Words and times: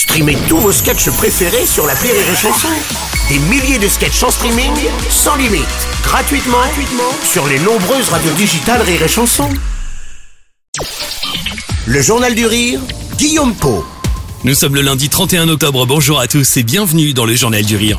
Streamez 0.00 0.38
tous 0.48 0.56
vos 0.56 0.72
sketchs 0.72 1.10
préférés 1.10 1.66
sur 1.66 1.86
la 1.86 1.92
Rire 1.92 2.14
et 2.14 2.34
Chanson. 2.34 2.68
Des 3.28 3.38
milliers 3.38 3.78
de 3.78 3.86
sketchs 3.86 4.22
en 4.22 4.30
streaming, 4.30 4.72
sans 5.10 5.36
limite, 5.36 5.66
gratuitement, 6.02 6.56
gratuitement 6.56 7.12
sur 7.22 7.46
les 7.46 7.58
nombreuses 7.58 8.08
radios 8.08 8.32
digitales 8.32 8.80
Rire 8.80 9.02
et 9.02 9.08
Chanson. 9.08 9.50
Le 11.84 12.00
Journal 12.00 12.34
du 12.34 12.46
Rire, 12.46 12.80
Guillaume 13.18 13.54
Po. 13.54 13.84
Nous 14.42 14.54
sommes 14.54 14.74
le 14.74 14.80
lundi 14.80 15.10
31 15.10 15.50
octobre, 15.50 15.84
bonjour 15.84 16.18
à 16.18 16.26
tous 16.26 16.56
et 16.56 16.62
bienvenue 16.62 17.12
dans 17.12 17.26
le 17.26 17.34
Journal 17.34 17.62
du 17.62 17.76
Rire. 17.76 17.98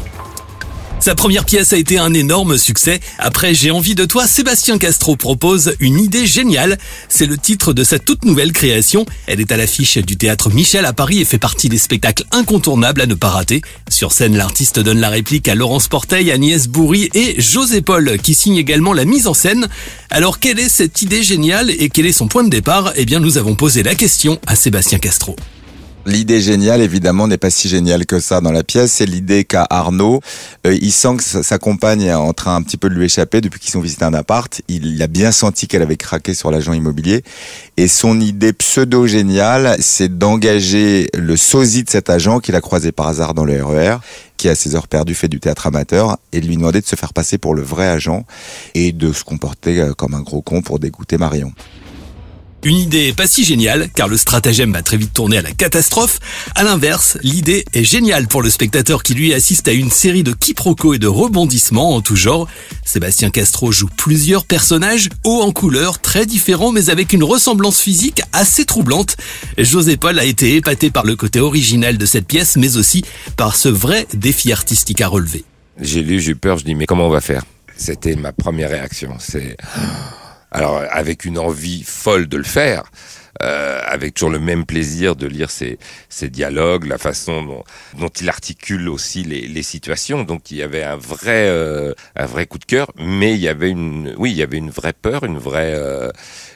Sa 1.02 1.15
première 1.15 1.45
pièce 1.45 1.73
a 1.73 1.77
été 1.77 1.97
un 1.97 2.13
énorme 2.13 2.59
succès. 2.59 2.99
Après 3.17 3.55
J'ai 3.55 3.71
envie 3.71 3.95
de 3.95 4.05
toi, 4.05 4.27
Sébastien 4.27 4.77
Castro 4.77 5.16
propose 5.16 5.73
une 5.79 5.99
idée 5.99 6.27
géniale. 6.27 6.77
C'est 7.09 7.25
le 7.25 7.39
titre 7.39 7.73
de 7.73 7.84
sa 7.84 7.97
toute 7.97 8.23
nouvelle 8.23 8.52
création. 8.52 9.07
Elle 9.25 9.41
est 9.41 9.52
à 9.52 9.57
l'affiche 9.57 9.98
du 9.98 10.16
théâtre 10.16 10.52
Michel 10.52 10.85
à 10.85 10.93
Paris 10.93 11.20
et 11.20 11.25
fait 11.25 11.39
partie 11.39 11.70
des 11.70 11.79
spectacles 11.79 12.25
incontournables 12.31 13.02
à 13.02 13.07
ne 13.07 13.16
pas 13.16 13.29
rater. 13.29 13.63
Sur 13.90 14.12
scène, 14.12 14.38
l'artiste 14.38 14.79
donne 14.79 14.99
la 14.99 15.09
réplique 15.09 15.48
à 15.48 15.55
Laurence 15.55 15.88
Porteil, 15.88 16.31
Agnès 16.31 16.67
Bourri 16.67 17.09
et 17.15 17.41
José 17.41 17.81
Paul 17.81 18.20
qui 18.20 18.35
signe 18.35 18.57
également 18.57 18.93
la 18.93 19.05
mise 19.05 19.26
en 19.26 19.34
scène. 19.34 19.70
Alors 20.12 20.40
quelle 20.40 20.59
est 20.59 20.70
cette 20.70 21.02
idée 21.02 21.23
géniale 21.23 21.71
et 21.71 21.90
quel 21.90 22.05
est 22.05 22.12
son 22.12 22.27
point 22.27 22.43
de 22.43 22.49
départ? 22.49 22.93
Eh 22.95 23.05
bien 23.05 23.20
nous 23.20 23.40
avons 23.40 23.55
posé 23.55 23.81
la 23.81 23.95
question 23.95 24.40
à 24.45 24.55
Sébastien 24.55 24.99
Castro. 24.99 25.35
L'idée 26.08 26.41
géniale, 26.41 26.82
évidemment, 26.82 27.28
n'est 27.28 27.38
pas 27.38 27.52
si 27.52 27.70
géniale 27.70 28.08
que 28.08 28.20
ça 28.20 28.41
dans 28.41 28.52
la 28.52 28.64
pièce. 28.64 28.94
C'est 28.94 29.05
l'idée 29.05 29.44
qu'a 29.44 29.68
Arnaud. 29.70 30.20
Euh, 30.66 30.76
il 30.82 30.91
sent 30.91 31.18
que 31.18 31.24
sa 31.24 31.58
compagne 31.60 32.02
est 32.02 32.14
en 32.14 32.34
train 32.34 32.55
un 32.55 32.64
petit 32.64 32.77
peu 32.77 32.90
de 32.90 32.96
lui 32.96 33.05
échapper 33.05 33.40
depuis 33.40 33.60
qu'ils 33.60 33.77
ont 33.77 33.82
visité 33.82 34.04
un 34.04 34.14
appart. 34.16 34.62
Il 34.68 35.00
a 35.04 35.08
bien 35.08 35.32
senti 35.32 35.68
qu'elle 35.68 35.84
avait 35.84 35.98
craqué 35.98 36.34
sur 36.34 36.50
l'agent 36.50 36.74
immobilier. 36.74 37.24
Et 37.77 37.88
son 37.88 38.20
idée 38.20 38.52
pseudo-géniale, 38.52 39.76
c'est 39.80 40.18
d'engager 40.18 41.08
le 41.14 41.38
sosie 41.38 41.84
de 41.84 41.90
cet 41.90 42.10
agent 42.10 42.40
qu'il 42.40 42.55
a 42.55 42.62
croisé 42.62 42.91
par 42.91 43.08
hasard 43.08 43.36
dans 43.36 43.46
le 43.46 43.63
RER, 43.63 43.91
e 43.91 43.98
qui 44.38 44.49
à 44.49 44.55
ses 44.55 44.76
heures 44.76 44.88
perdues 44.88 45.13
fait 45.13 45.27
du 45.27 45.40
théâtre 45.40 45.68
amateur, 45.68 46.18
et 46.34 46.41
de 46.41 46.48
lui 46.48 46.58
demander 46.58 46.82
de 46.82 46.88
se 46.88 46.96
faire 46.96 47.13
passer 47.13 47.38
pour 47.38 47.54
le 47.54 47.62
vrai 47.62 47.88
agent 47.88 48.26
et 48.74 48.91
de 48.91 49.13
se 49.13 49.24
comporter 49.24 49.80
euh, 49.80 49.93
comme 49.93 50.15
un 50.15 50.21
gros 50.21 50.41
con 50.41 50.63
pour 50.63 50.80
dégoûter 50.80 51.20
Marion. 51.20 51.54
Une 52.63 52.77
idée 52.77 53.12
pas 53.12 53.26
si 53.26 53.43
géniale, 53.43 53.90
car 53.95 54.07
le 54.07 54.17
stratagème 54.17 54.71
va 54.71 54.84
très 54.84 54.98
vite 54.98 55.13
tourner 55.13 55.37
à 55.37 55.41
la 55.41 55.51
catastrophe. 55.51 56.20
À 56.54 56.63
l'inverse, 56.63 57.18
l'idée 57.23 57.65
est 57.73 57.84
géniale 57.84 58.27
pour 58.27 58.43
le 58.43 58.51
spectateur 58.51 59.01
qui 59.01 59.15
lui 59.15 59.34
assiste 59.34 59.68
à 59.68 59.71
une 59.71 59.90
série 59.90 60.21
de 60.21 60.31
quiproquos 60.31 60.93
et 60.93 60.99
de 60.99 61.07
rebondissements 61.07 61.95
en 61.95 62.01
tout 62.01 62.15
genre. 62.15 62.48
Sébastien 62.85 63.31
Castro 63.31 63.71
joue 63.71 63.90
plusieurs 63.98 64.45
personnages, 64.45 65.09
hauts 65.23 65.41
en 65.41 65.51
couleur, 65.51 66.00
très 66.01 66.28
différents, 66.28 66.72
mais 66.72 66.91
avec 66.91 67.13
une 67.13 67.23
ressemblance 67.23 67.79
physique 67.79 68.22
assez 68.31 68.66
troublante. 68.66 69.18
José 69.57 69.97
Paul 69.97 70.19
a 70.19 70.25
été 70.25 70.56
épaté 70.56 70.91
par 70.91 71.03
le 71.03 71.16
côté 71.16 71.40
original 71.40 71.97
de 71.97 72.06
cette 72.06 72.28
pièce, 72.28 72.57
mais 72.57 72.78
aussi 72.78 73.03
par 73.38 73.56
ce 73.56 73.69
vrai 73.69 74.06
défi 74.13 74.51
artistique 74.51 75.01
à 75.01 75.07
relever. 75.07 75.46
J'ai 75.79 76.03
lu, 76.03 76.22
j'ai 76.22 76.34
eu 76.34 76.35
peur, 76.35 76.59
je 76.59 76.66
dis 76.66 76.75
mais 76.75 76.85
comment 76.85 77.07
on 77.07 77.12
va 77.12 77.22
faire? 77.22 77.44
C'était 77.75 78.16
ma 78.16 78.31
première 78.31 78.69
réaction. 78.69 79.16
C'est 79.18 79.57
alors 80.52 80.84
avec 80.90 81.25
une 81.25 81.40
envie 81.40 81.84
folle 81.84 82.28
de 82.28 82.38
le 82.38 82.44
faire, 82.44 82.84
euh, 83.41 83.81
avec 83.88 84.13
toujours 84.13 84.30
le 84.30 84.40
même 84.40 84.66
plaisir 84.66 85.16
de 85.16 85.25
lire 85.25 85.50
ses, 85.50 85.78
dialogues, 86.30 86.85
la 86.85 86.97
façon 86.97 87.44
dont, 87.44 87.63
dont 87.97 88.09
il 88.09 88.30
articule 88.30 88.90
aussi 88.90 89.24
les, 89.24 89.47
les, 89.47 89.63
situations. 89.63 90.24
Donc 90.24 90.52
il 90.52 90.58
y 90.58 90.62
avait 90.63 90.84
un 90.84 90.97
vrai, 90.97 91.47
euh, 91.47 91.94
un 92.16 92.25
vrai 92.25 92.46
coup 92.46 92.59
de 92.59 92.66
cœur, 92.66 92.91
mais 92.97 93.34
il 93.34 93.40
y 93.40 93.47
avait 93.47 93.69
une, 93.69 94.13
oui, 94.18 94.31
il 94.31 94.38
y 94.38 94.44
avait 94.44 94.58
une 94.58 94.69
vraie 94.69 94.94
peur, 94.94 95.24
une 95.24 95.40
vraie, 95.40 95.74
euh, 95.75 96.12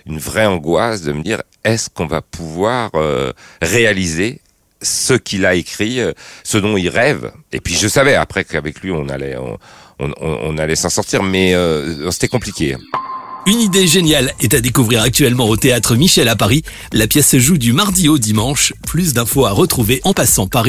une 0.06 0.20
vraie 0.20 0.46
angoisse 0.46 1.02
de 1.02 1.14
me 1.14 1.24
dire 1.24 1.42
est-ce 1.64 1.90
qu'on 1.90 2.08
va 2.08 2.22
pouvoir 2.22 2.92
euh, 2.96 3.32
réaliser 3.62 4.42
ce 4.82 5.14
qu'il 5.14 5.46
a 5.46 5.56
écrit, 5.56 6.00
euh, 6.00 6.12
ce 6.44 6.58
dont 6.58 6.78
il 6.78 6.90
rêve? 6.90 7.32
Et 7.52 7.62
puis 7.62 7.74
je 7.74 7.88
savais 7.88 8.16
après 8.16 8.44
qu'avec 8.44 8.82
lui 8.82 8.92
on 8.92 9.10
allait, 9.10 9.38
on, 9.38 9.58
on, 10.00 10.14
on 10.20 10.58
allait 10.58 10.76
s'en 10.76 10.90
sortir, 10.90 11.24
mais 11.24 11.56
c'était 12.12 12.28
compliqué. 12.28 12.76
Une 13.48 13.62
idée 13.62 13.86
géniale 13.86 14.34
est 14.40 14.56
à 14.56 14.62
découvrir 14.62 15.04
actuellement 15.04 15.48
au 15.48 15.56
théâtre 15.56 15.96
Michel 15.96 16.30
à 16.30 16.36
Paris. 16.36 16.64
La 16.92 17.06
pièce 17.06 17.30
se 17.30 17.40
joue 17.40 17.60
du 17.60 17.74
mardi 17.74 18.10
au 18.10 18.18
dimanche. 18.18 18.74
Plus 18.88 19.14
d'infos 19.14 19.46
à 19.46 19.52
retrouver 19.52 20.02
en 20.04 20.14
passant 20.14 20.48
par. 20.48 20.66